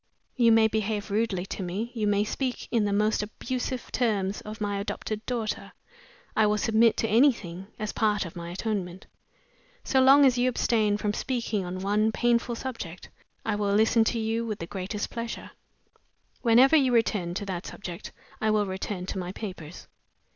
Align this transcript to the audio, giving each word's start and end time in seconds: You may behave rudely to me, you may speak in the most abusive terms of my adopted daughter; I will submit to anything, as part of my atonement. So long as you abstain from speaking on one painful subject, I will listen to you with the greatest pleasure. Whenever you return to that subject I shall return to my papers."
You 0.35 0.51
may 0.51 0.67
behave 0.67 1.11
rudely 1.11 1.45
to 1.45 1.61
me, 1.61 1.91
you 1.93 2.07
may 2.07 2.23
speak 2.23 2.67
in 2.71 2.85
the 2.85 2.91
most 2.91 3.21
abusive 3.21 3.91
terms 3.91 4.41
of 4.41 4.59
my 4.59 4.79
adopted 4.79 5.23
daughter; 5.27 5.73
I 6.35 6.47
will 6.47 6.57
submit 6.57 6.97
to 6.97 7.07
anything, 7.07 7.67
as 7.77 7.91
part 7.93 8.25
of 8.25 8.35
my 8.35 8.49
atonement. 8.49 9.05
So 9.83 10.01
long 10.01 10.25
as 10.25 10.39
you 10.39 10.49
abstain 10.49 10.97
from 10.97 11.13
speaking 11.13 11.63
on 11.63 11.81
one 11.81 12.11
painful 12.11 12.55
subject, 12.55 13.09
I 13.45 13.53
will 13.55 13.75
listen 13.75 14.03
to 14.05 14.17
you 14.17 14.43
with 14.43 14.57
the 14.57 14.65
greatest 14.65 15.11
pleasure. 15.11 15.51
Whenever 16.41 16.75
you 16.75 16.91
return 16.91 17.35
to 17.35 17.45
that 17.45 17.67
subject 17.67 18.11
I 18.41 18.47
shall 18.47 18.65
return 18.65 19.05
to 19.05 19.19
my 19.19 19.31
papers." 19.31 19.87